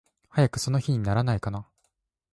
[0.31, 1.69] 早くその日にならないかな。